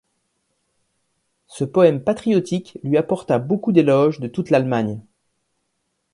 Ce 1.45 1.63
poème 1.63 2.03
patriotique 2.03 2.79
lui 2.81 2.97
apporta 2.97 3.37
beaucoup 3.37 3.71
d'éloges 3.71 4.19
de 4.19 4.27
toute 4.27 4.49
l'Allemagne. 4.49 4.99